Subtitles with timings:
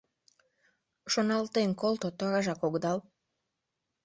[1.11, 2.99] Шоналтен колто— торажак огыдал